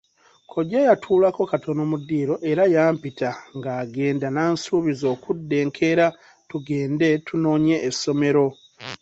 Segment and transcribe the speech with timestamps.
[0.45, 6.07] Kkojja yatuulako katono mu ddiiro era yampita ng'agenda n'ansuubiza okudda enkeera
[6.49, 8.45] tugende tunoonye essomero.